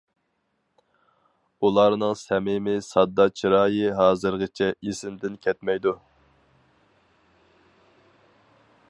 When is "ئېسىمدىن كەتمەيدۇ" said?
4.73-5.97